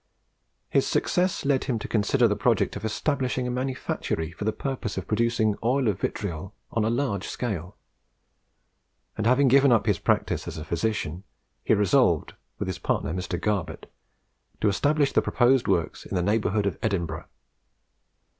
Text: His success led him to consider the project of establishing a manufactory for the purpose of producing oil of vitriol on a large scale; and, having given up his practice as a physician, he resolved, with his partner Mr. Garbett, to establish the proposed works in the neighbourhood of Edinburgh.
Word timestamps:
His 0.67 0.87
success 0.87 1.45
led 1.45 1.65
him 1.65 1.77
to 1.77 1.87
consider 1.87 2.27
the 2.27 2.35
project 2.35 2.75
of 2.75 2.83
establishing 2.83 3.45
a 3.45 3.51
manufactory 3.51 4.31
for 4.31 4.45
the 4.45 4.51
purpose 4.51 4.97
of 4.97 5.05
producing 5.07 5.55
oil 5.63 5.87
of 5.87 5.99
vitriol 5.99 6.55
on 6.71 6.83
a 6.83 6.89
large 6.89 7.27
scale; 7.27 7.75
and, 9.15 9.27
having 9.27 9.47
given 9.47 9.71
up 9.71 9.85
his 9.85 9.99
practice 9.99 10.47
as 10.47 10.57
a 10.57 10.65
physician, 10.65 11.23
he 11.63 11.75
resolved, 11.75 12.33
with 12.57 12.67
his 12.67 12.79
partner 12.79 13.13
Mr. 13.13 13.39
Garbett, 13.39 13.91
to 14.59 14.69
establish 14.69 15.11
the 15.13 15.21
proposed 15.21 15.67
works 15.67 16.03
in 16.03 16.15
the 16.15 16.23
neighbourhood 16.23 16.65
of 16.65 16.79
Edinburgh. 16.81 17.27